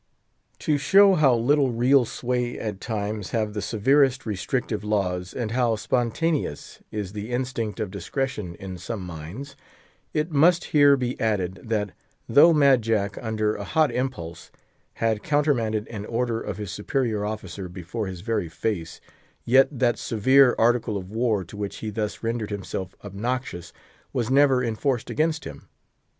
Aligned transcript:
To 0.57 0.79
show 0.79 1.13
how 1.13 1.35
little 1.35 1.71
real 1.71 2.05
sway 2.05 2.57
at 2.57 2.81
times 2.81 3.29
have 3.37 3.53
the 3.53 3.61
severest 3.61 4.25
restrictive 4.25 4.83
laws, 4.83 5.31
and 5.31 5.51
how 5.51 5.75
spontaneous 5.75 6.79
is 6.89 7.13
the 7.13 7.29
instinct 7.29 7.79
of 7.79 7.91
discretion 7.91 8.55
in 8.55 8.79
some 8.79 9.01
minds, 9.05 9.55
it 10.11 10.31
must 10.31 10.63
here 10.63 10.97
be 10.97 11.19
added, 11.19 11.59
that 11.63 11.91
though 12.27 12.51
Mad 12.51 12.81
Jack, 12.81 13.15
under 13.21 13.55
a 13.55 13.63
hot 13.63 13.91
impulse, 13.91 14.49
had 14.93 15.21
countermanded 15.21 15.87
an 15.89 16.07
order 16.07 16.41
of 16.41 16.57
his 16.57 16.71
superior 16.71 17.23
officer 17.23 17.69
before 17.69 18.07
his 18.07 18.21
very 18.21 18.49
face, 18.49 19.01
yet 19.45 19.67
that 19.71 19.99
severe 19.99 20.55
Article 20.57 20.97
of 20.97 21.11
War, 21.11 21.43
to 21.43 21.55
which 21.55 21.75
he 21.77 21.91
thus 21.91 22.23
rendered 22.23 22.49
himself 22.49 22.95
obnoxious, 23.03 23.71
was 24.13 24.31
never 24.31 24.63
enforced 24.63 25.11
against 25.11 25.43
him. 25.45 25.69